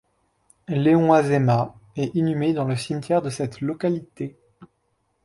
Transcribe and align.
Léon 0.67 1.13
Azéma 1.13 1.75
est 1.95 2.15
inhumé 2.15 2.53
dans 2.53 2.63
le 2.63 2.75
cimetière 2.75 3.21
de 3.21 3.29
cette 3.29 3.61
localité. 3.61 4.35